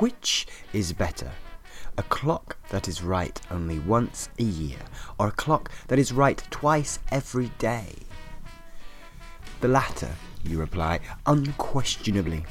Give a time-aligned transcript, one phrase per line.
[0.00, 1.30] Which is better?
[1.96, 4.78] A clock that is right only once a year,
[5.20, 7.86] or a clock that is right twice every day?
[9.60, 10.10] The latter,
[10.42, 12.44] you reply, unquestionably.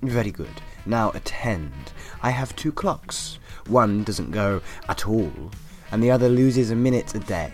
[0.00, 0.62] Very good.
[0.86, 1.92] Now attend.
[2.22, 3.38] I have two clocks.
[3.66, 5.50] One doesn't go at all,
[5.92, 7.52] and the other loses a minute a day.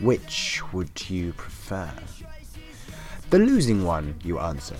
[0.00, 1.92] Which would you prefer?
[3.28, 4.76] The losing one, you answer,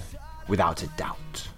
[0.49, 1.49] without a doubt.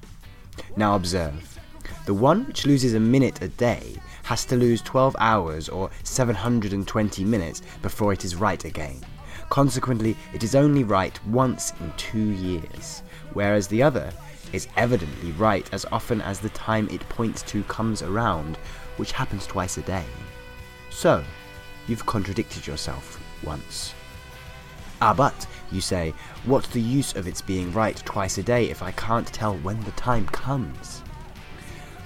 [0.77, 1.61] Now observe.
[2.05, 7.25] The one which loses a minute a day has to lose 12 hours or 720
[7.25, 9.01] minutes before it is right again.
[9.51, 13.03] Consequently, it is only right once in two years,
[13.35, 14.13] whereas the other
[14.53, 18.57] is evidently right as often as the time it points to comes around,
[18.97, 20.07] which happens twice a day.
[20.91, 21.23] So,
[21.87, 23.95] you've contradicted yourself once.
[25.01, 26.15] Ah, but, you say,
[26.47, 29.81] what's the use of its being right twice a day if I can't tell when
[29.83, 31.03] the time comes?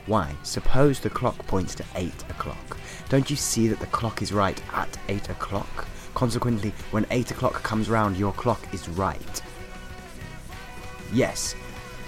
[0.06, 2.78] Why, suppose the clock points to 8 o'clock.
[3.08, 5.88] Don't you see that the clock is right at 8 o'clock?
[6.14, 9.42] Consequently, when 8 o'clock comes round, your clock is right.
[11.12, 11.54] Yes,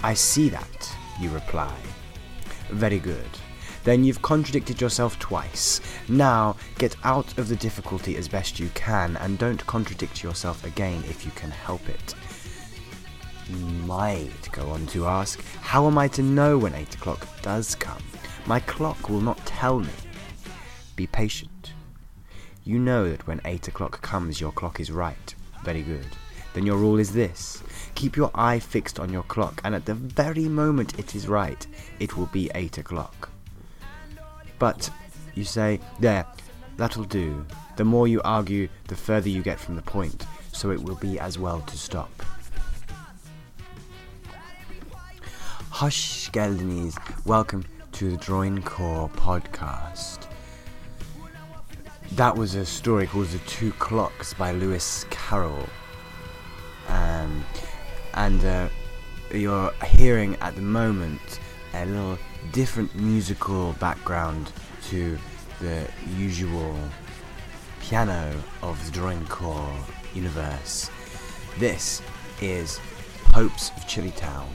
[0.01, 1.75] I see that, you reply.
[2.69, 3.29] Very good.
[3.83, 5.81] Then you've contradicted yourself twice.
[6.07, 11.03] Now, get out of the difficulty as best you can, and don't contradict yourself again
[11.07, 12.15] if you can help it.
[13.49, 18.03] Might go on to ask, how am I to know when 8 o'clock does come?
[18.45, 19.89] My clock will not tell me.
[20.95, 21.73] Be patient.
[22.63, 25.35] You know that when 8 o'clock comes, your clock is right.
[25.63, 26.05] Very good.
[26.53, 27.63] Then your rule is this
[27.95, 31.65] Keep your eye fixed on your clock, and at the very moment it is right,
[31.99, 33.29] it will be 8 o'clock.
[34.59, 34.89] But,
[35.35, 36.25] you say, there,
[36.77, 37.45] that'll do.
[37.77, 41.19] The more you argue, the further you get from the point, so it will be
[41.19, 42.11] as well to stop.
[45.79, 47.63] Hush, Geldenies, welcome
[47.93, 50.27] to the Droincore podcast.
[52.15, 55.69] That was a story called The Two Clocks by Lewis Carroll.
[56.89, 57.45] Um,
[58.15, 58.67] and uh,
[59.33, 61.39] you're hearing at the moment
[61.73, 62.17] a little
[62.51, 64.51] different musical background
[64.89, 65.17] to
[65.61, 65.87] the
[66.17, 66.77] usual
[67.79, 69.73] piano of the Droincore
[70.13, 70.89] universe.
[71.57, 72.01] This
[72.41, 72.81] is
[73.31, 74.45] Popes of Chilitown,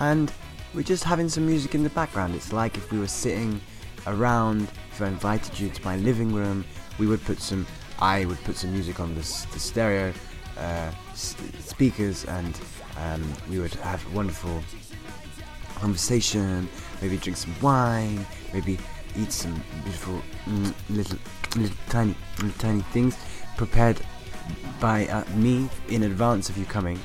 [0.00, 0.30] and
[0.74, 2.34] we're just having some music in the background.
[2.34, 3.60] It's like if we were sitting
[4.06, 6.64] around, if I invited you to my living room,
[6.98, 7.66] we would put some,
[7.98, 9.20] I would put some music on the,
[9.52, 10.12] the stereo
[10.58, 12.58] uh, speakers and
[12.98, 14.62] um, we would have a wonderful
[15.76, 16.68] conversation,
[17.00, 18.78] maybe drink some wine, maybe
[19.18, 21.18] eat some beautiful mm, little,
[21.56, 23.16] little tiny, little tiny things
[23.56, 24.00] prepared
[24.78, 26.98] by uh, me in advance of you coming.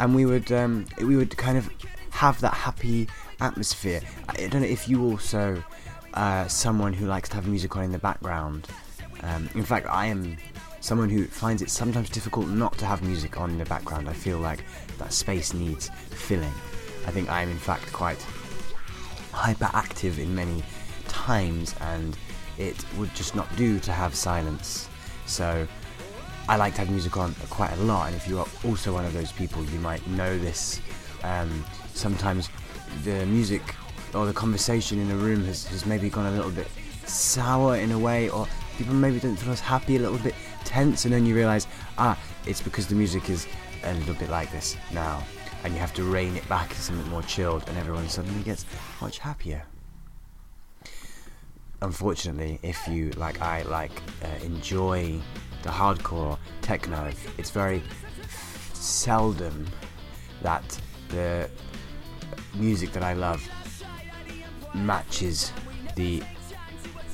[0.00, 1.70] And we would, um, we would kind of
[2.10, 3.06] have that happy
[3.40, 4.00] atmosphere.
[4.28, 5.62] I don't know if you also
[6.14, 8.66] uh, someone who likes to have music on in the background.
[9.22, 10.36] Um, in fact, I am
[10.80, 14.08] someone who finds it sometimes difficult not to have music on in the background.
[14.08, 14.64] I feel like
[14.98, 16.52] that space needs filling.
[17.06, 18.18] I think I am, in fact, quite
[19.32, 20.62] hyperactive in many
[21.08, 22.16] times, and
[22.58, 24.88] it would just not do to have silence.
[25.26, 25.66] So
[26.48, 29.04] I like to have music on quite a lot, and if you are also one
[29.04, 30.80] of those people, you might know this.
[31.22, 32.48] Um, sometimes
[33.04, 33.62] the music
[34.14, 36.66] or the conversation in a room has, has maybe gone a little bit
[37.06, 40.34] sour in a way, or people maybe don't feel as happy, a little bit
[40.64, 41.66] tense, and then you realize,
[41.98, 43.46] ah, it's because the music is
[43.84, 45.22] a little bit like this now,
[45.64, 48.64] and you have to rein it back to something more chilled, and everyone suddenly gets
[49.00, 49.64] much happier.
[51.82, 55.18] Unfortunately, if you, like I, like uh, enjoy
[55.62, 57.82] the hardcore techno, it's very
[58.80, 59.66] seldom
[60.42, 61.48] that the
[62.54, 63.46] music that I love
[64.74, 65.52] matches
[65.96, 66.22] the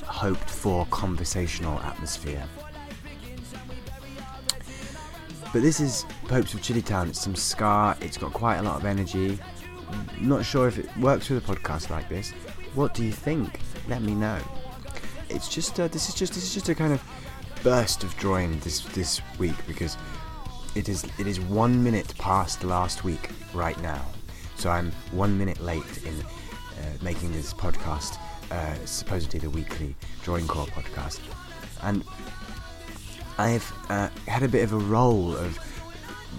[0.03, 2.43] hoped for conversational atmosphere.
[5.53, 7.09] But this is Popes of Chilitown.
[7.09, 7.97] It's some ska.
[8.01, 9.39] It's got quite a lot of energy.
[10.19, 12.31] Not sure if it works with a podcast like this.
[12.75, 13.59] What do you think?
[13.87, 14.39] Let me know.
[15.29, 17.01] It's just uh, this is just this is just a kind of
[17.63, 19.97] burst of drawing this this week because
[20.77, 24.05] it is it is one minute past last week right now.
[24.57, 28.17] So I'm one minute late in uh, making this podcast,
[28.51, 31.19] uh, supposedly the weekly Droincore podcast,
[31.81, 32.03] and
[33.39, 35.57] I've uh, had a bit of a role of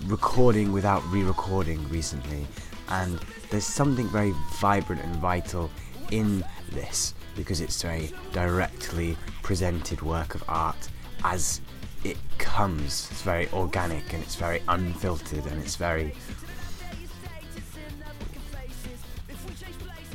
[0.06, 2.46] recording without re-recording recently,
[2.91, 3.19] and
[3.50, 5.69] there's something very vibrant and vital
[6.12, 10.88] in this because it's a directly presented work of art
[11.25, 11.61] as
[12.05, 13.09] it comes.
[13.11, 16.15] It's very organic and it's very unfiltered and it's very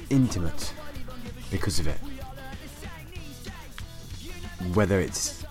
[0.09, 0.73] intimate
[1.51, 1.99] because of it.
[4.73, 5.43] Whether it's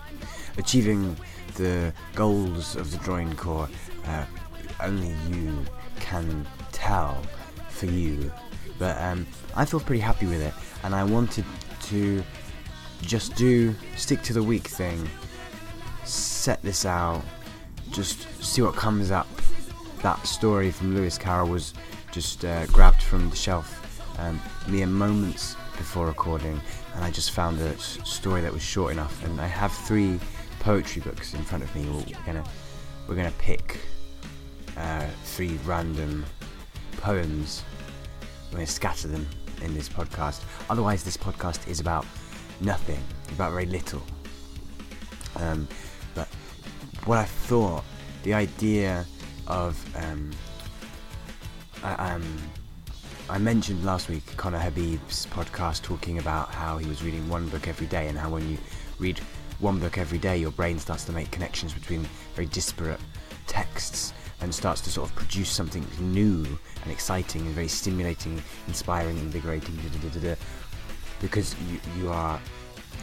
[0.57, 1.15] achieving
[1.55, 3.69] the goals of the droincore,
[4.07, 4.25] uh,
[4.81, 5.65] only you
[5.99, 7.21] can tell
[7.69, 8.31] for you.
[8.79, 10.53] But um, I feel pretty happy with it,
[10.83, 11.45] and I wanted
[11.83, 12.23] to
[13.01, 15.07] just do stick to the week thing,
[16.43, 17.23] set this out,
[17.91, 19.29] just see what comes up.
[20.01, 21.73] That story from Lewis Carroll was
[22.11, 23.79] just uh, grabbed from the shelf
[24.19, 26.59] um, mere moments before recording,
[26.95, 29.23] and I just found a story that was short enough.
[29.23, 30.19] And I have three
[30.59, 31.85] poetry books in front of me.
[31.85, 32.43] We're gonna
[33.07, 33.79] we're gonna pick
[34.75, 36.25] uh, three random
[36.97, 37.63] poems.
[38.51, 39.25] We're gonna scatter them
[39.61, 40.41] in this podcast.
[40.69, 42.05] Otherwise, this podcast is about
[42.59, 42.99] nothing,
[43.31, 44.01] about very little.
[45.37, 45.69] Um,
[47.05, 47.83] what I thought,
[48.23, 49.05] the idea
[49.47, 50.31] of um,
[51.83, 52.37] I, um,
[53.29, 57.67] I mentioned last week Conner Habib's podcast talking about how he was reading one book
[57.67, 58.57] every day and how when you
[58.99, 59.19] read
[59.59, 62.05] one book every day, your brain starts to make connections between
[62.35, 62.99] very disparate
[63.47, 66.45] texts and starts to sort of produce something new
[66.83, 70.35] and exciting and very stimulating, inspiring, invigorating, da, da, da,
[71.21, 72.39] because you, you are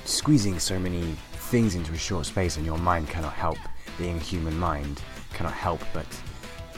[0.05, 3.59] squeezing so many things into a short space and your mind cannot help,
[3.99, 5.03] being human mind,
[5.33, 6.07] cannot help but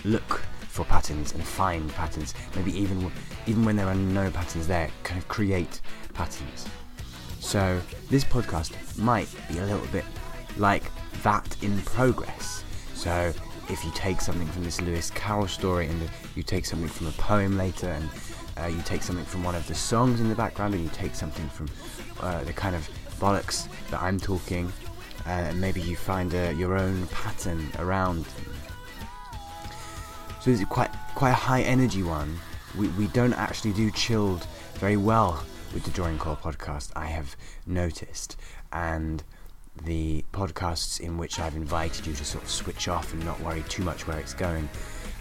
[0.05, 2.35] look for patterns and find patterns.
[2.57, 3.11] Maybe even
[3.47, 5.81] even when there are no patterns there, kind of create
[6.15, 6.67] patterns.
[7.41, 10.05] So this podcast might be a little bit
[10.57, 10.85] like
[11.23, 12.65] that in progress.
[12.95, 13.33] So
[13.69, 17.13] if you take something from this Lewis Carroll story and you take something from a
[17.13, 18.09] poem later and
[18.59, 21.15] uh, you take something from one of the songs in the background and you take
[21.15, 21.69] something from
[22.21, 22.89] uh, the kind of
[23.19, 24.73] bollocks that I'm talking
[25.27, 28.27] and maybe you find uh, your own pattern around
[30.41, 32.39] so it's quite quite a high energy one
[32.77, 37.37] we, we don't actually do chilled very well with the Droincore podcast, I have
[37.67, 38.37] noticed.
[38.73, 39.23] And
[39.85, 43.65] the podcasts in which I've invited you to sort of switch off and not worry
[43.69, 44.69] too much where it's going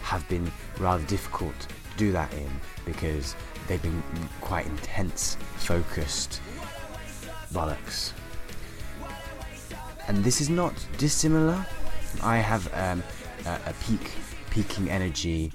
[0.02, 1.68] have been rather difficult to
[1.98, 2.50] do that in
[2.86, 3.36] because
[3.68, 4.04] they've been
[4.42, 6.42] quite intense, focused
[7.54, 8.14] bollocks.
[10.12, 11.66] And this is not dissimilar.
[12.22, 13.02] I have um,
[13.46, 14.12] a, a peak,
[14.50, 15.54] peaking energy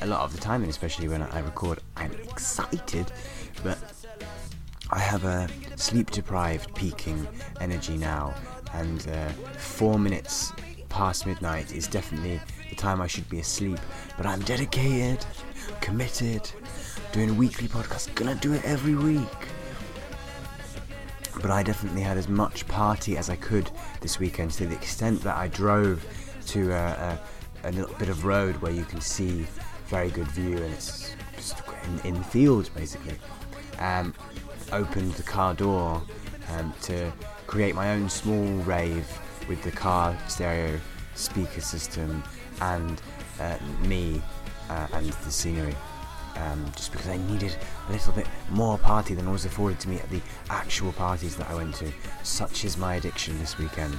[0.00, 3.12] a lot of the time, and especially when I record, I'm excited,
[3.62, 3.78] but
[4.90, 7.24] I have a sleep deprived, peaking
[7.60, 8.34] energy now,
[8.72, 9.28] and uh,
[9.58, 10.52] four minutes
[10.88, 13.78] past midnight is definitely the time I should be asleep.
[14.16, 15.24] But I'm dedicated,
[15.80, 16.50] committed,
[17.12, 19.51] doing a weekly podcast, gonna do it every week.
[21.42, 25.20] But I definitely had as much party as I could this weekend to the extent
[25.22, 26.06] that I drove
[26.46, 27.18] to a,
[27.64, 29.46] a, a little bit of road where you can see
[29.86, 33.18] very good view and it's just in, in fields basically.
[33.78, 34.14] Um,
[34.72, 36.02] opened the car door
[36.50, 37.12] um, to
[37.46, 39.06] create my own small rave
[39.48, 40.78] with the car stereo
[41.14, 42.22] speaker system
[42.60, 43.02] and
[43.40, 44.22] uh, me
[44.70, 45.74] uh, and the scenery.
[46.36, 47.54] Um, just because I needed
[47.88, 51.48] a little bit more party than was afforded to me at the actual parties that
[51.50, 51.92] I went to.
[52.22, 53.98] Such is my addiction this weekend.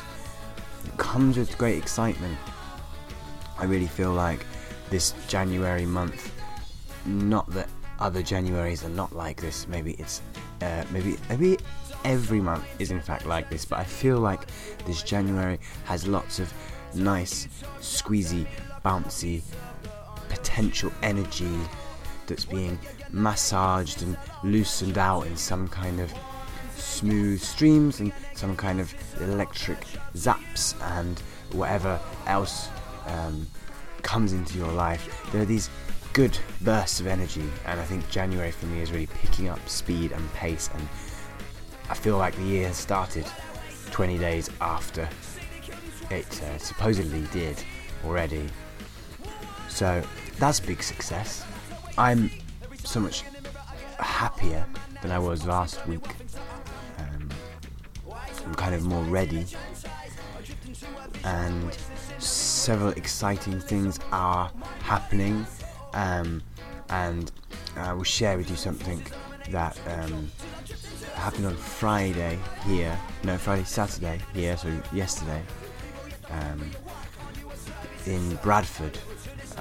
[0.86, 2.38] It comes with great excitement.
[3.58, 4.46] I really feel like
[4.90, 6.34] this January month.
[7.06, 7.70] Not that
[8.00, 9.68] other Januaries are not like this.
[9.68, 10.22] Maybe it's
[10.62, 11.58] uh, maybe maybe
[12.04, 13.64] every month is in fact like this.
[13.64, 14.48] But I feel like
[14.86, 16.52] this January has lots of
[16.96, 17.48] nice,
[17.80, 18.48] squeezy,
[18.84, 19.44] bouncy
[20.34, 21.58] potential energy
[22.28, 22.80] that's being
[23.12, 26.12] massaged and loosened out in some kind of
[26.76, 29.80] smooth streams and some kind of electric
[30.16, 31.20] zaps and
[31.52, 32.70] whatever else
[33.08, 33.48] um,
[34.02, 35.70] comes into your life, there are these
[36.14, 40.12] good bursts of energy, and I think January for me is really picking up speed
[40.12, 40.88] and pace, and
[41.90, 43.26] I feel like the year has started
[43.92, 45.10] 20 days after
[46.12, 47.64] it uh, supposedly did
[48.06, 48.48] already.
[49.70, 50.04] So
[50.38, 51.46] that's big success.
[51.98, 52.32] I'm
[52.84, 53.24] so much
[54.00, 54.66] happier
[55.02, 56.06] than I was last week.
[56.98, 57.30] Um,
[58.46, 59.46] I'm kind of more ready,
[61.24, 61.78] and
[62.18, 65.46] several exciting things are happening,
[65.94, 66.42] um,
[66.90, 67.32] and
[67.76, 69.04] I will share with you something
[69.52, 70.32] that um,
[71.14, 72.98] happened on Friday here.
[73.24, 74.58] No, Friday, Saturday here.
[74.58, 75.42] So yesterday,
[76.32, 76.72] um,
[78.08, 78.98] in Bradford.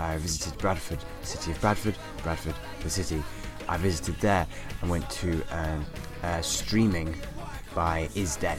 [0.03, 3.23] I visited Bradford, the city of Bradford, Bradford, the city.
[3.69, 4.47] I visited there
[4.81, 5.87] and went to um,
[6.23, 7.15] uh, streaming
[7.75, 8.59] by Is Dead.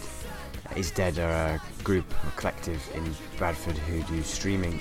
[0.77, 4.79] Is Dead are a group or collective in Bradford who do streaming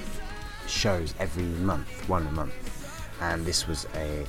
[0.69, 4.23] shows every month, one a month, and this was a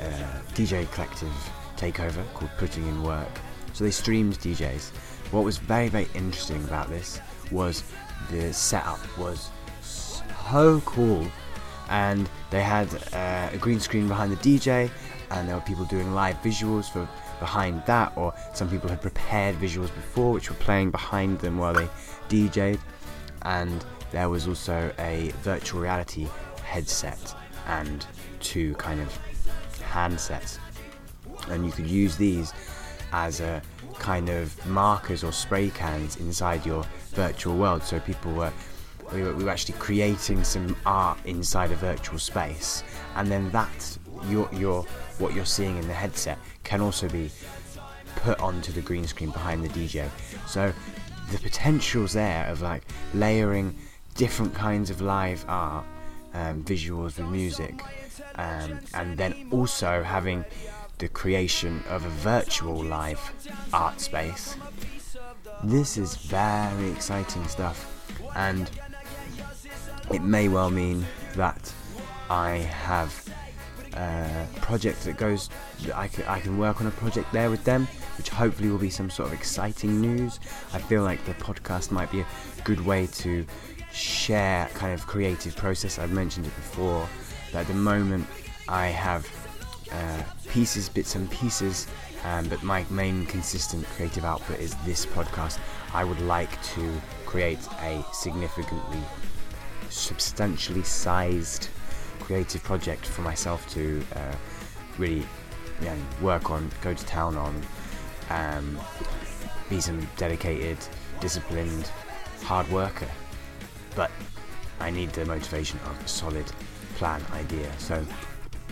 [0.00, 1.32] uh, DJ collective
[1.76, 3.40] takeover called Putting in Work.
[3.72, 4.90] So they streamed DJs.
[5.30, 7.84] What was very very interesting about this was
[8.30, 9.50] the setup was
[9.80, 11.26] so cool,
[11.92, 14.90] and they had uh, a green screen behind the DJ,
[15.30, 17.06] and there were people doing live visuals for
[17.38, 21.74] behind that, or some people had prepared visuals before, which were playing behind them while
[21.74, 21.86] they
[22.30, 22.80] DJed,
[23.42, 26.26] and there was also a virtual reality
[26.64, 27.34] headset
[27.66, 28.06] and
[28.40, 29.18] two kind of
[29.92, 30.58] handsets,
[31.50, 32.54] and you could use these
[33.12, 33.60] as a
[33.98, 37.82] kind of markers or spray cans inside your virtual world.
[37.82, 38.52] So people were
[39.14, 42.82] we were, we were actually creating some art inside a virtual space,
[43.16, 44.82] and then that your your
[45.18, 47.30] what you're seeing in the headset can also be
[48.16, 50.08] put onto the green screen behind the DJ.
[50.46, 50.72] So
[51.30, 53.74] the potentials there of like layering
[54.14, 55.84] different kinds of live art,
[56.34, 57.82] um, visuals with music,
[58.36, 60.44] um, and then also having
[60.98, 63.20] the creation of a virtual live
[63.72, 64.56] art space.
[65.64, 67.78] This is very exciting stuff,
[68.36, 68.70] and
[70.10, 71.04] it may well mean
[71.34, 71.72] that
[72.30, 73.28] I have
[73.94, 75.50] a project that goes,
[75.94, 78.90] I can, I can work on a project there with them, which hopefully will be
[78.90, 80.40] some sort of exciting news.
[80.72, 82.26] I feel like the podcast might be a
[82.64, 83.46] good way to
[83.92, 85.98] share kind of creative process.
[85.98, 87.06] I've mentioned it before
[87.52, 88.26] that at the moment
[88.68, 89.28] I have
[89.92, 91.86] uh, pieces, bits and pieces,
[92.24, 95.58] um, but my main consistent creative output is this podcast.
[95.92, 99.00] I would like to create a significantly,
[99.92, 101.68] substantially sized
[102.20, 104.34] creative project for myself to uh,
[104.98, 105.24] really
[106.20, 107.62] work on, go to town on,
[108.30, 108.78] um,
[109.68, 110.78] be some dedicated,
[111.20, 111.90] disciplined,
[112.42, 113.08] hard worker.
[113.94, 114.10] But
[114.80, 116.46] I need the motivation of a solid
[116.94, 117.70] plan idea.
[117.78, 118.04] So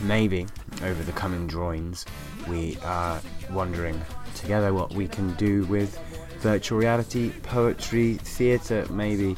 [0.03, 0.47] maybe
[0.83, 2.07] over the coming drawings,
[2.49, 4.01] we are wondering
[4.35, 5.99] together what we can do with
[6.39, 9.37] virtual reality, poetry, theatre, maybe.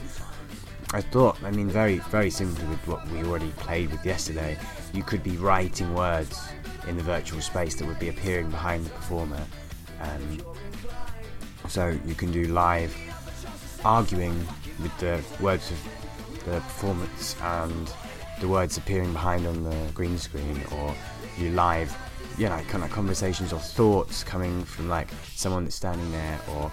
[0.94, 4.58] I thought, I mean, very, very simply with what we already played with yesterday,
[4.92, 6.38] you could be writing words
[6.87, 9.42] in the virtual space that would be appearing behind the performer.
[10.00, 10.42] Um,
[11.68, 12.94] so you can do live
[13.84, 14.37] arguing
[14.80, 17.92] with the words of the performance and
[18.40, 20.94] the words appearing behind on the green screen, or
[21.38, 21.96] you live,
[22.37, 26.70] you know, kind of conversations or thoughts coming from like someone that's standing there, or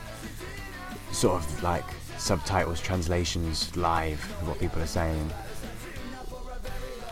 [1.12, 1.86] sort of like
[2.20, 5.32] subtitles, translations live of what people are saying.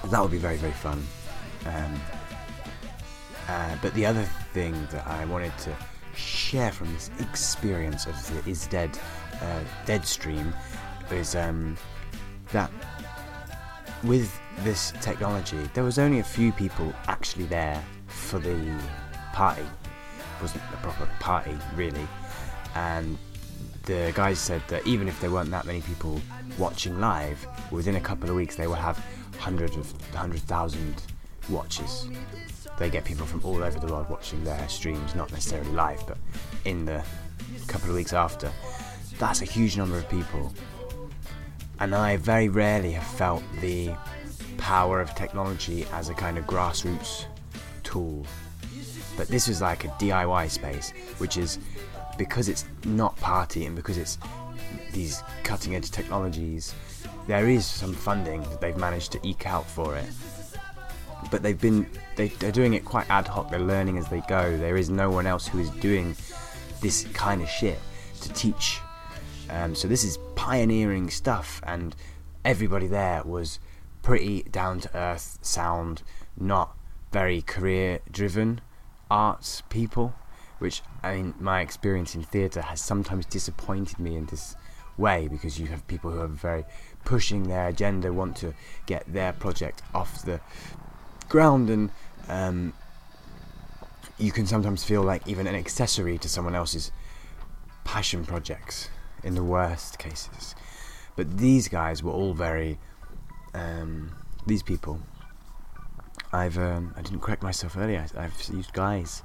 [0.06, 1.04] That would be very, very fun.
[1.66, 2.02] Um,
[3.48, 4.24] uh, but the other
[4.54, 5.76] thing that I wanted to
[6.16, 8.98] share from this experience of the Is Dead
[9.42, 10.54] uh, Dead stream
[11.12, 11.78] is um,
[12.52, 12.72] that
[14.04, 18.80] with this technology, there was only a few people actually there for the
[19.34, 19.62] party.
[19.62, 22.08] It wasn't a proper party, really.
[22.76, 23.18] And
[23.88, 26.22] the guys said that even if there weren't that many people
[26.58, 29.04] watching live, within a couple of weeks they will have
[29.40, 31.02] hundreds of hundred thousand
[31.50, 32.10] watches.
[32.78, 36.18] They get people from all over the world watching their streams, not necessarily live, but
[36.66, 37.02] in the
[37.68, 38.52] couple of weeks after.
[39.20, 40.54] That's a huge number of people.
[41.80, 43.92] And I very rarely have felt the
[44.58, 47.26] power of technology as a kind of grassroots
[47.84, 48.26] tool.
[49.16, 51.58] But this was like a DIY space, which is
[52.18, 54.18] because it's not party and because it's
[54.94, 56.74] these cutting edge technologies,
[57.28, 60.10] there is some funding that they've managed to eke out for it.
[61.32, 63.50] But they've been they, they're doing it quite ad hoc.
[63.50, 64.58] They're learning as they go.
[64.58, 66.16] There is no one else who is doing
[66.82, 67.80] this kind of shit
[68.22, 68.80] to teach.
[69.50, 71.96] Um, so this is pioneering stuff, and
[72.46, 73.60] everybody there was
[74.02, 76.04] pretty down to earth, sound,
[76.38, 76.78] not
[77.12, 78.62] very career driven
[79.10, 80.14] arts people,
[80.60, 84.56] which I mean, my experience in theatre has sometimes disappointed me in this
[84.98, 86.66] way because you have people who are very
[87.06, 88.54] pushing their agenda, want to
[88.86, 90.42] get their project off the
[91.30, 91.92] ground, and
[92.28, 92.74] um,
[94.18, 96.92] you can sometimes feel like even an accessory to someone else's
[97.84, 98.90] passion projects
[99.24, 100.56] in the worst cases.
[101.16, 102.80] But these guys were all very
[103.54, 104.12] um,
[104.46, 105.00] these people.
[106.32, 108.06] I've um, I didn't correct myself earlier.
[108.16, 109.24] I, have used guys.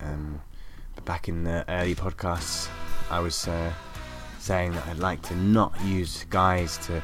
[0.00, 0.40] Um,
[1.04, 2.68] back in the early podcasts,
[3.10, 3.72] I was uh,
[4.38, 7.02] saying that I'd like to not use guys to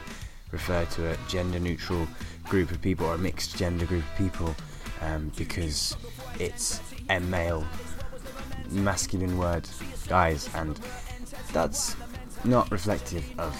[0.50, 2.06] refer to a gender-neutral
[2.44, 4.54] group of people or a mixed gender group of people
[5.02, 5.96] um, because
[6.38, 7.64] it's a male,
[8.70, 9.68] masculine word,
[10.08, 10.80] guys, and
[11.52, 11.96] that's
[12.44, 13.54] not reflective of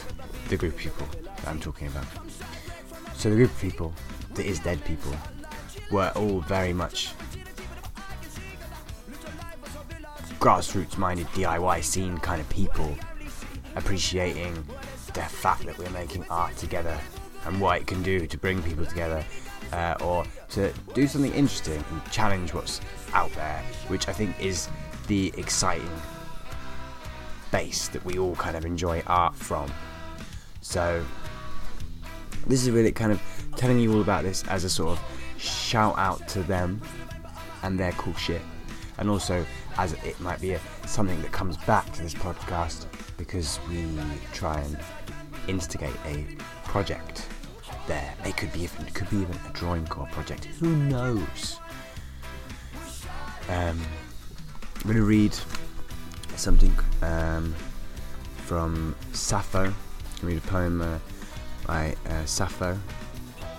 [0.49, 2.07] the group of people that I'm talking about.
[3.15, 3.93] So the group of people,
[4.35, 5.13] that is dead people,
[5.91, 7.13] were all very much
[10.39, 12.95] grassroots minded DIY scene kind of people,
[13.75, 14.55] appreciating
[15.15, 16.99] the fact that we're making art together
[17.47, 19.25] and what it can do to bring people together.
[19.73, 22.81] Uh, or to do something interesting and challenge what's
[23.13, 24.69] out there, which I think is
[25.09, 25.91] the exciting
[27.51, 29.69] base that we all kind of enjoy art from.
[30.61, 31.05] So,
[32.47, 33.21] this is really kind of
[33.57, 36.81] telling you all about this as a sort of shout out to them
[37.63, 38.43] and their cool shit,
[38.99, 39.45] and also
[39.79, 43.85] as it might be a, something that comes back to this podcast because we
[44.33, 44.79] try and
[45.49, 46.27] instigate a
[46.65, 47.27] project
[47.87, 48.15] there.
[48.25, 50.47] It could be even, it could be even a droincore project.
[50.61, 51.59] Who knows?
[53.49, 53.81] Um,
[54.77, 55.37] I'm going to read
[56.37, 57.55] something um,
[58.45, 59.65] from Sappho.
[59.65, 60.99] I'm read a poem uh,
[61.67, 62.79] by uh, Sappho.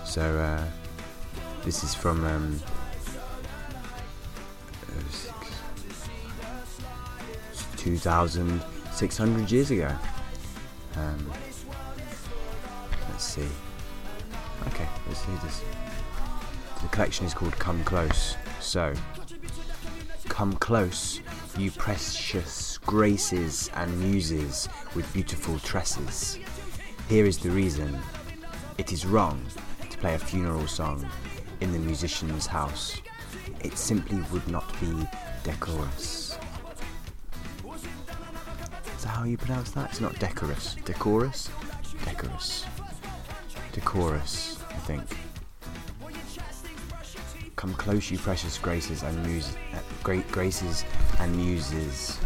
[0.04, 0.64] So uh,
[1.64, 2.60] this is from um,
[7.78, 9.90] 2,600 years ago.
[10.96, 11.32] Um,
[13.08, 13.48] let's see.
[14.66, 15.62] Okay, let's see this.
[16.82, 18.36] The collection is called Come Close.
[18.60, 18.92] So,
[20.28, 21.20] come close,
[21.56, 26.38] you precious graces and muses with beautiful tresses.
[27.08, 27.98] Here is the reason
[28.76, 29.40] it is wrong
[29.90, 31.08] to play a funeral song
[31.60, 33.00] in the musician's house.
[33.60, 35.08] It simply would not be
[35.42, 36.27] decorous.
[39.08, 39.88] That how you pronounce that?
[39.88, 40.76] It's not decorous.
[40.84, 41.48] Decorous?
[42.04, 42.66] Decorous.
[43.72, 45.16] Decorous, I think.
[47.56, 50.84] Come close, you precious graces and muses, uh, great graces
[51.20, 52.20] and muses.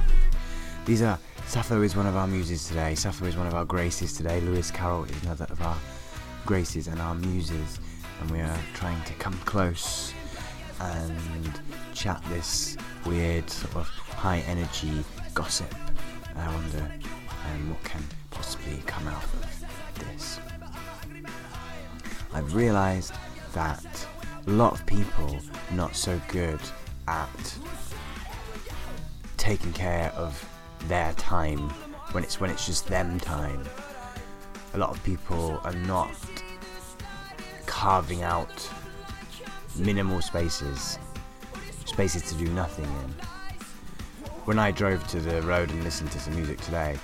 [0.85, 2.97] These are Sappho is one of our muses today.
[2.97, 4.41] Sappho is one of our graces today.
[4.41, 5.77] Lewis Carroll is another of our
[6.45, 7.79] graces and our muses,
[8.21, 10.13] and we are trying to come close
[10.81, 11.61] and
[11.95, 15.73] chat this weird sort of high energy gossip.
[16.37, 16.93] I wonder
[17.53, 19.65] um, what can possibly come out of
[19.99, 20.41] this.
[22.33, 23.13] I've realised
[23.53, 24.07] that
[24.47, 25.39] a lot of people
[25.73, 26.61] not so good
[27.07, 27.59] at
[29.37, 30.49] taking care of
[30.89, 31.69] their time
[32.13, 33.63] when it's when it's just them time.
[34.75, 36.15] A lot of people are not
[37.67, 38.71] carving out
[39.77, 40.99] minimal spaces,
[41.85, 43.32] spaces to do nothing in.
[44.45, 46.99] When I drove to the road and listened to some music today,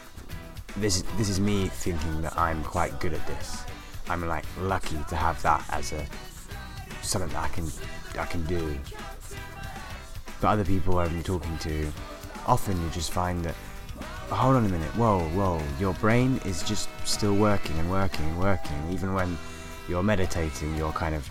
[0.76, 3.62] this this is me thinking that I'm quite good at this.
[4.08, 6.04] I'm like lucky to have that as a
[7.00, 7.66] something that I can
[8.18, 8.76] I can do.
[10.40, 11.92] But other people I'm talking to,
[12.44, 13.54] often you just find that
[14.30, 18.40] hold on a minute, whoa, whoa, your brain is just still working and working and
[18.40, 19.38] working, even when
[19.88, 21.24] you're meditating, you're kind of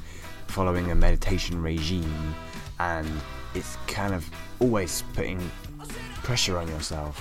[0.47, 2.33] following a meditation regime,
[2.79, 3.07] and
[3.53, 4.27] it's kind of
[4.59, 5.39] always putting
[6.27, 7.15] pressure on yourself.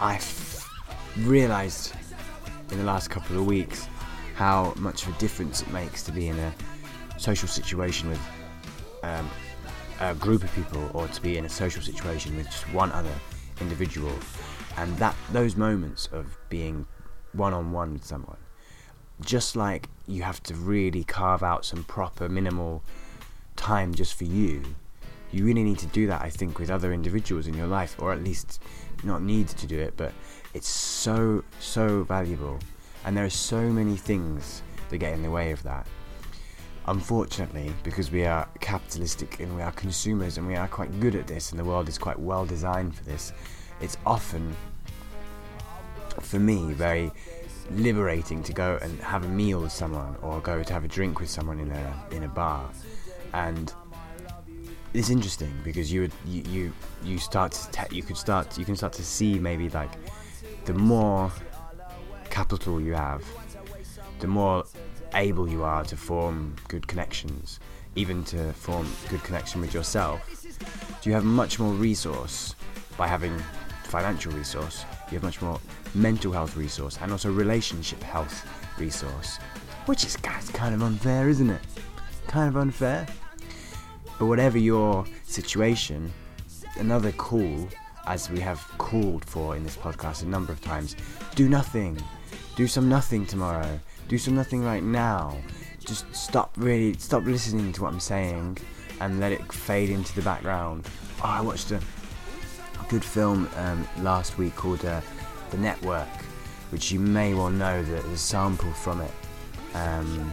[0.00, 0.66] I've
[1.18, 1.92] realized
[2.70, 3.86] in the last couple of weeks
[4.34, 6.54] how much of a difference it makes to be in a
[7.18, 8.20] social situation with
[9.02, 9.28] um,
[10.00, 13.12] a group of people or to be in a social situation with just one other
[13.60, 14.18] individual
[14.78, 16.86] and that those moments of being
[17.34, 18.38] one-on-one with someone
[19.20, 22.82] just like you have to really carve out some proper minimal
[23.54, 24.62] time just for you
[25.34, 28.12] you really need to do that i think with other individuals in your life or
[28.12, 28.62] at least
[29.02, 30.12] not need to do it but
[30.54, 32.58] it's so so valuable
[33.04, 35.86] and there are so many things that get in the way of that.
[36.86, 41.26] Unfortunately, because we are capitalistic and we are consumers and we are quite good at
[41.26, 43.32] this, and the world is quite well designed for this,
[43.80, 44.54] it's often,
[46.20, 47.10] for me, very
[47.70, 51.20] liberating to go and have a meal with someone or go to have a drink
[51.20, 52.70] with someone in a in a bar,
[53.32, 53.72] and
[54.94, 56.72] it's interesting because you you
[57.04, 59.90] you start to te- you could start you can start to see maybe like
[60.64, 61.30] the more
[62.30, 63.24] capital you have,
[64.18, 64.64] the more
[65.14, 67.60] able you are to form good connections,
[67.94, 70.20] even to form good connection with yourself.
[71.04, 72.54] You have much more resource
[72.96, 73.38] by having
[73.84, 74.84] financial resource.
[75.10, 75.60] You have much more
[75.94, 78.46] mental health resource and also relationship health
[78.78, 79.38] resource,
[79.86, 81.60] which is kind of unfair, isn't it?
[82.26, 83.06] Kind of unfair.
[84.18, 86.12] But whatever your situation,
[86.76, 87.68] another call,
[88.06, 90.96] as we have called for in this podcast a number of times,
[91.34, 92.00] do nothing.
[92.56, 93.80] Do some nothing tomorrow.
[94.08, 95.36] Do some nothing right now.
[95.84, 98.58] Just stop really, stop listening to what I'm saying
[99.00, 100.88] and let it fade into the background.
[101.18, 101.80] Oh, I watched a
[102.88, 105.00] good film um, last week called uh,
[105.50, 106.08] The Network,
[106.70, 109.10] which you may well know there's a sample from it.
[109.74, 110.32] Um,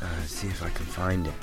[0.00, 1.34] uh, see if I can find it.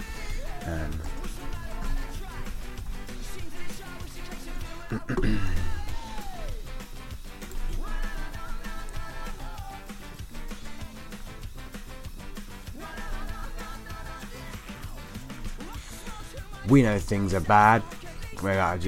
[16.70, 17.82] We know things are bad.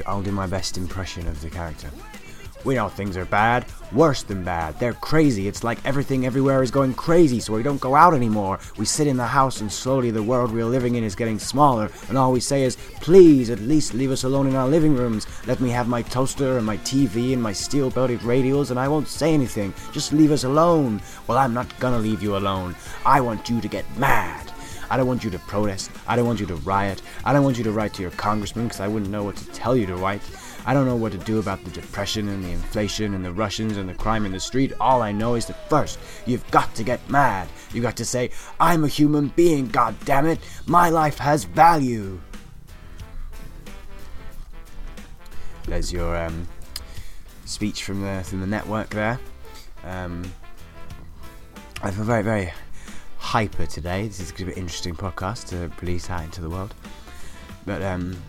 [0.06, 1.90] I'll do my best impression of the character.
[2.66, 4.78] We know things are bad, worse than bad.
[4.80, 5.48] They're crazy.
[5.48, 8.60] It's like everything everywhere is going crazy, so we don't go out anymore.
[8.78, 11.90] We sit in the house, and slowly the world we're living in is getting smaller,
[12.10, 15.26] and all we say is, please, at least leave us alone in our living rooms.
[15.48, 18.90] Let me have my toaster and my TV and my steel belted radials, and I
[18.90, 19.74] won't say anything.
[19.94, 21.02] Just leave us alone.
[21.28, 22.76] Well, I'm not gonna leave you alone.
[23.06, 24.52] I want you to get mad.
[24.92, 25.92] I don't want you to protest.
[26.08, 27.02] I don't want you to riot.
[27.24, 29.46] I don't want you to write to your congressman because I wouldn't know what to
[29.48, 30.22] tell you to write.
[30.66, 33.78] I don't know what to do about the depression and the inflation and the Russians
[33.78, 34.74] and the crime in the street.
[34.80, 37.48] All I know is that first, you've got to get mad.
[37.74, 40.40] You've got to say, I'm a human being, god damn it.
[40.68, 42.20] My life has value.
[45.66, 46.48] There's your um,
[47.46, 49.20] speech from the from the network there.
[49.84, 50.32] Um,
[51.82, 52.52] I feel very very
[53.20, 54.08] hyper today.
[54.08, 56.74] This is going to be an interesting podcast to release out into the world.
[57.66, 58.20] But um,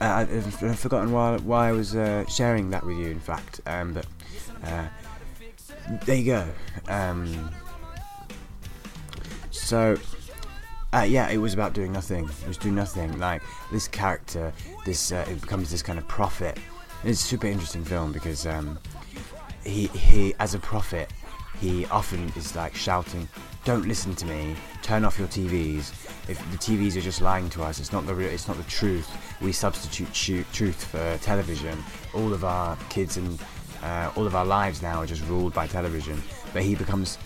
[0.00, 3.60] I, have forgotten why, why I was uh, sharing that with you, in fact.
[3.66, 4.06] Um, but
[4.64, 4.86] uh,
[6.04, 6.48] there you go.
[6.88, 7.50] Um,
[9.50, 9.96] so,
[10.92, 12.24] uh, yeah, it was about doing nothing.
[12.24, 13.18] It was doing nothing.
[13.18, 14.52] Like this character,
[14.84, 16.58] this uh, it becomes this kind of prophet.
[17.04, 18.78] It's a super interesting film because um,
[19.64, 21.10] he he as a prophet
[21.60, 23.28] he often is like shouting,
[23.64, 24.56] "Don't listen to me!
[24.84, 25.92] Turn off your TVs!
[26.28, 28.64] If the TVs are just lying to us, it's not the real, it's not the
[28.64, 29.10] truth.
[29.40, 30.12] We substitute
[30.52, 31.82] truth for television.
[32.12, 33.42] All of our kids and
[33.82, 36.22] uh, all of our lives now are just ruled by television.
[36.52, 37.16] But he becomes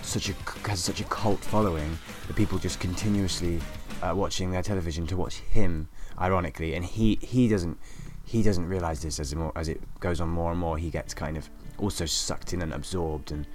[0.00, 0.34] such a
[0.66, 1.98] has such a cult following
[2.28, 3.60] that people just continuously
[4.00, 5.90] uh, watching their television to watch him.
[6.18, 7.76] Ironically, and he he doesn't
[8.24, 10.78] he doesn't realize this as more as it goes on more and more.
[10.78, 13.46] He gets kind of also sucked in and absorbed, and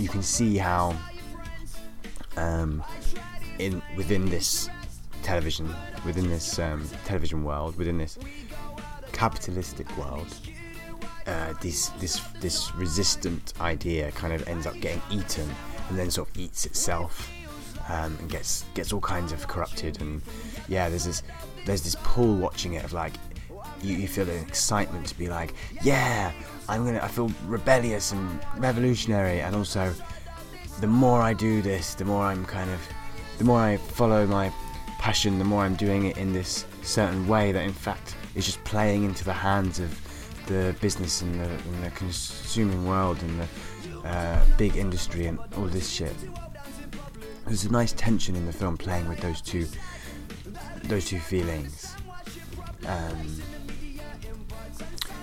[0.00, 0.96] you can see how
[2.38, 2.82] um,
[3.58, 4.68] in within this
[5.22, 5.74] television,
[6.06, 8.18] within this um, television world, within this
[9.12, 10.34] capitalistic world,
[11.26, 15.48] uh, this this this resistant idea kind of ends up getting eaten,
[15.88, 17.30] and then sort of eats itself,
[17.88, 20.22] um, and gets gets all kinds of corrupted, and
[20.68, 21.22] yeah, there's this
[21.66, 23.14] there's this pull watching it of like
[23.82, 26.32] you, you feel an excitement to be like, yeah,
[26.68, 27.00] I'm gonna.
[27.02, 29.92] I feel rebellious and revolutionary, and also,
[30.80, 32.80] the more I do this, the more I'm kind of,
[33.38, 34.52] the more I follow my
[34.98, 38.62] passion, the more I'm doing it in this certain way that, in fact, is just
[38.64, 40.00] playing into the hands of
[40.46, 45.66] the business and the, and the consuming world and the uh, big industry and all
[45.66, 46.14] this shit.
[47.46, 49.66] There's a nice tension in the film playing with those two,
[50.84, 51.94] those two feelings.
[52.86, 53.42] Um,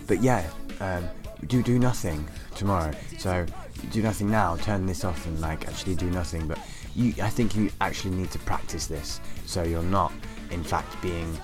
[0.07, 1.07] but yeah, um,
[1.47, 2.91] do do nothing tomorrow.
[3.17, 3.45] So
[3.91, 4.55] do nothing now.
[4.57, 6.47] Turn this off and like actually do nothing.
[6.47, 6.59] But
[6.95, 9.19] you, I think you actually need to practice this.
[9.45, 10.13] So you're not,
[10.51, 11.37] in fact, being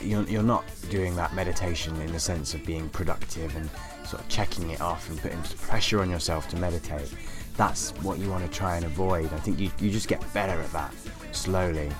[0.00, 3.68] you're, you're not doing that meditation in the sense of being productive and
[4.04, 7.12] sort of checking it off and putting pressure on yourself to meditate.
[7.56, 9.32] That's what you want to try and avoid.
[9.32, 10.94] I think you, you just get better at that
[11.32, 11.90] slowly.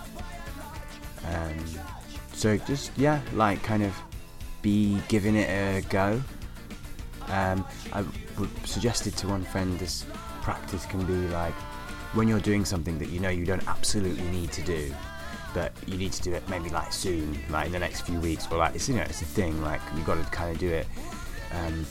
[1.26, 1.64] Um,
[2.32, 3.94] so just yeah, like kind of
[4.62, 6.22] be giving it a go.
[7.30, 8.04] Um, I
[8.64, 10.06] suggested to one friend this
[10.42, 11.54] practice can be like
[12.14, 14.94] when you're doing something that you know you don't absolutely need to do,
[15.52, 18.46] but you need to do it maybe like soon, like in the next few weeks,
[18.50, 20.68] or like it's you know it's a thing like you've got to kind of do
[20.68, 20.86] it.
[21.52, 21.86] Um,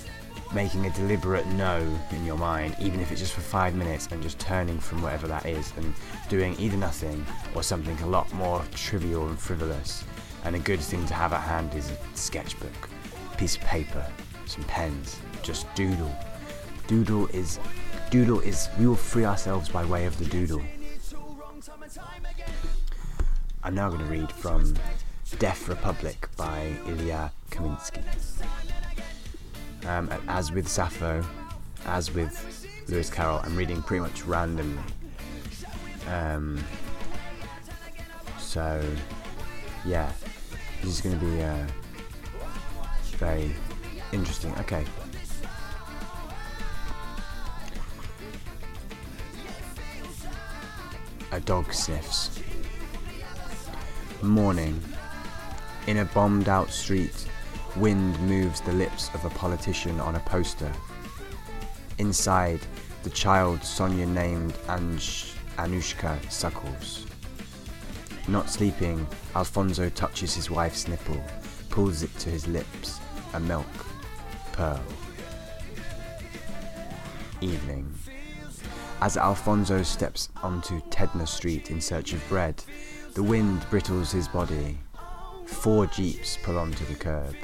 [0.54, 1.78] making a deliberate no
[2.12, 5.28] in your mind, even if it's just for five minutes, and just turning from whatever
[5.28, 5.93] that is and
[6.30, 10.04] doing either nothing or something a lot more trivial and frivolous.
[10.45, 12.89] And a good thing to have at hand is a sketchbook,
[13.38, 14.06] piece of paper,
[14.48, 15.20] some pens.
[15.44, 16.16] Just doodle.
[16.88, 17.60] Doodle is
[18.10, 20.62] doodle is we will free ourselves by way of the doodle.
[23.64, 24.74] I'm now going to read from
[25.40, 28.02] Deaf Republic by Ilya Kaminsky.
[29.86, 31.26] Um, as with Sappho,
[31.86, 34.82] as with Lewis Carroll, I'm reading pretty much randomly.
[36.10, 36.64] Um,
[38.40, 38.82] so,
[39.86, 40.12] yeah,
[40.82, 41.66] this is going to be uh,
[43.18, 43.54] very
[44.12, 44.54] interesting.
[44.60, 44.86] Okay.
[51.32, 52.39] A dog sniffs.
[54.22, 54.82] Morning.
[55.88, 57.28] In a bombed out street,
[57.76, 60.72] wind moves the lips of a politician on a poster.
[61.98, 62.62] Inside,
[63.04, 67.06] the child Sonia named Anj- Anushka suckles.
[68.28, 71.24] Not sleeping, Alfonso touches his wife's nipple,
[71.70, 73.00] pulls it to his lips,
[73.34, 73.65] a milk
[77.41, 77.93] Evening.
[79.02, 82.63] As Alfonso steps onto Tedna Street in search of bread,
[83.13, 84.80] the wind brittles his body.
[85.46, 87.36] Four jeeps pull onto the curb.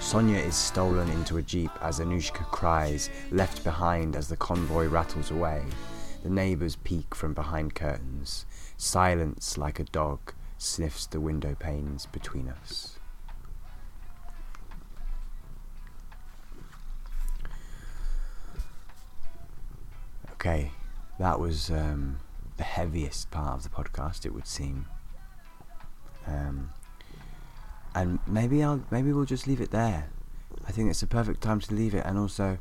[0.00, 5.30] Sonia is stolen into a jeep as Anushka cries, left behind as the convoy rattles
[5.30, 5.64] away.
[6.22, 8.44] The neighbours peek from behind curtains.
[8.76, 12.99] Silence like a dog sniffs the window panes between us.
[20.40, 20.70] Okay,
[21.18, 22.18] that was um,
[22.56, 24.86] the heaviest part of the podcast, it would seem.
[26.26, 26.70] Um,
[27.94, 30.08] and maybe I'll maybe we'll just leave it there.
[30.66, 32.56] I think it's a perfect time to leave it, and also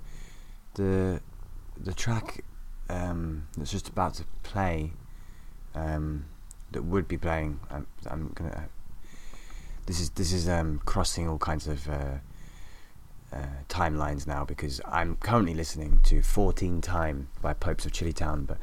[0.73, 1.21] the
[1.77, 2.43] the track
[2.89, 4.91] um, that's just about to play,
[5.73, 6.25] um,
[6.73, 7.61] that would be playing.
[7.71, 8.67] I'm, I'm gonna.
[9.85, 12.17] This is this is um, crossing all kinds of uh,
[13.31, 18.57] uh, timelines now because I'm currently listening to 14 Time by Popes of Chilitown, but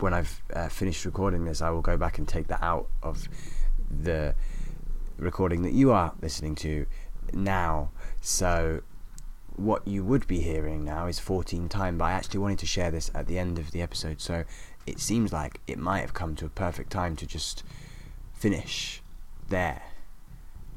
[0.00, 3.28] when I've uh, finished recording this, I will go back and take that out of
[3.90, 4.34] the
[5.16, 6.86] recording that you are listening to
[7.32, 7.90] now.
[8.20, 8.82] So,
[9.56, 12.90] what you would be hearing now is 14 Time, but I actually wanted to share
[12.90, 14.44] this at the end of the episode, so
[14.86, 17.62] it seems like it might have come to a perfect time to just
[18.34, 19.02] finish
[19.48, 19.82] there,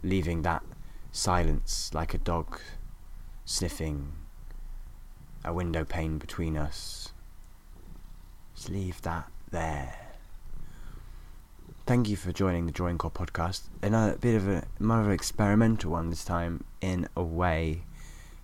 [0.03, 0.63] leaving that
[1.11, 2.59] silence like a dog
[3.45, 4.11] sniffing
[5.43, 7.13] a window pane between us.
[8.55, 9.95] Just leave that there.
[11.85, 13.63] Thank you for joining the Droincore podcast.
[13.83, 17.83] Another bit of a more of an experimental one this time, in a way.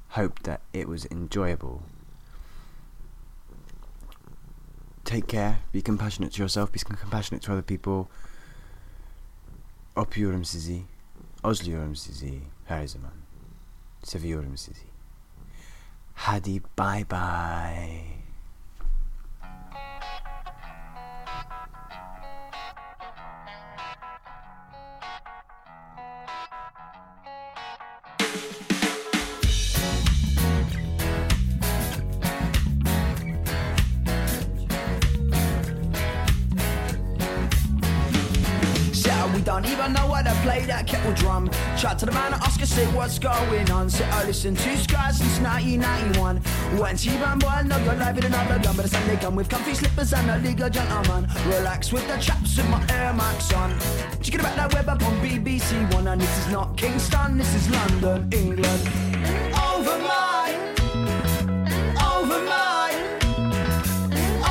[0.09, 1.81] Hope that it was enjoyable.
[5.05, 5.59] Take care.
[5.71, 6.71] Be compassionate to yourself.
[6.71, 8.09] Be compassionate to other people.
[9.95, 10.83] Öpüyorum sizi.
[11.43, 13.13] Özlüyorum sizi her zaman.
[14.03, 14.90] Seviyorum sizi.
[16.23, 18.20] 哈迪，拜拜。
[42.81, 43.89] Say what's going on.
[43.89, 46.37] Say I listen to Sky since 1991.
[46.79, 49.73] When T-Bam boy, know you're live in another gun, but it's Sunday come with comfy
[49.73, 51.27] slippers and a legal gentleman.
[51.45, 53.77] Relax with the chaps with my Air Max on.
[54.21, 57.69] Check about that web up on BBC One, and this is not Kingston, this is
[57.69, 58.81] London, England.
[59.69, 60.47] Over my,
[62.13, 62.89] over my,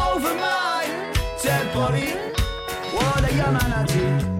[0.06, 0.80] over my
[1.42, 2.10] dead body.
[2.94, 4.06] What a humanity.
[4.06, 4.39] Over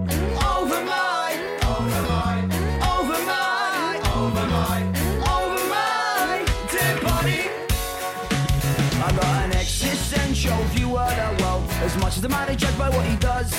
[12.21, 13.51] As the man is judged by what he does.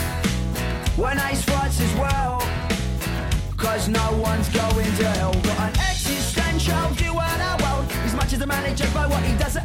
[0.96, 2.38] When ace fights as well.
[3.58, 5.34] Cause no one's going to hell.
[5.34, 7.86] Got an existential view of the world.
[8.06, 9.58] As much as the man is judged by what he does.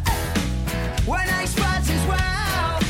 [1.05, 2.81] When ace fights as well.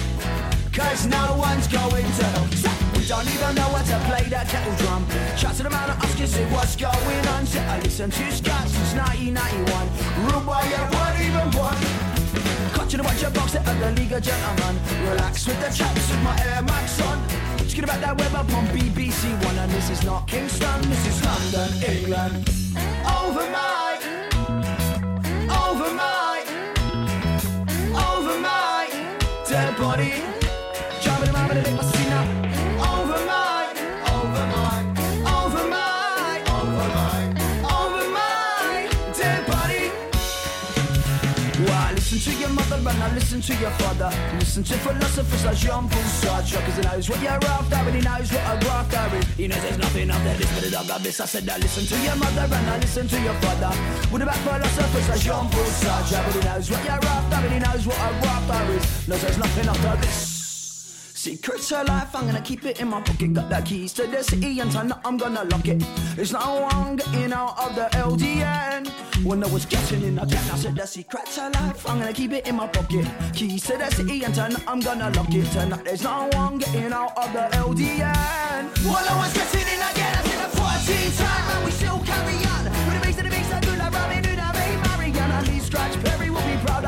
[0.73, 2.47] Cause no one's going to hell.
[2.95, 5.05] We don't even know how to play that kettle drum.
[5.37, 7.43] Shout to the man and ask see what's going on.
[7.67, 9.67] I listen to Scott since 1991.
[10.23, 11.76] Rude boy, you won't even want.
[12.89, 14.79] You to watch your box at the League of Gentlemen.
[15.11, 17.21] Relax with the chaps with my Air Max on.
[17.59, 21.25] Just about that web up on BBC One, and this is not Kingston, this is
[21.25, 22.49] London, England.
[23.05, 23.99] Over my,
[25.67, 26.45] over my,
[28.09, 28.89] over my
[29.49, 30.23] dead body.
[31.03, 31.96] Driving around with a
[43.37, 44.11] listen to your father.
[44.39, 46.65] Listen to philosophers like Jean-Paul Sartre.
[46.65, 49.27] Cause he knows what you're after and he knows what a grafter is.
[49.37, 51.21] He knows there's nothing there, this but a dog of this.
[51.21, 53.77] I said I listen to your mother and I listen to your father.
[54.11, 56.25] What about philosophers like Jean-Paul Sartre?
[56.25, 59.09] But he knows what you're after and he knows what a grafter is.
[59.09, 60.36] Knows there's nothing after this.
[61.27, 63.35] Secrets of life, I'm gonna keep it in my pocket.
[63.35, 65.83] Got the keys to the city and tonight I'm gonna lock it.
[66.15, 68.87] There's no one getting out of the LDN.
[69.25, 72.31] When I was getting in again, I said the secrets of life, I'm gonna keep
[72.31, 73.09] it in my pocket.
[73.35, 75.51] Keys to the city and tonight I'm gonna lock it.
[75.51, 78.71] Tonight there's no one getting out of the LDN.
[78.87, 82.39] When I was getting in again, I said the 14 time and we still carry
[82.55, 82.65] on.
[82.87, 85.43] With the bass and the bass, I do like Robin Hood, I made Mariana.
[85.51, 86.85] Lee Scratch Perry will be proud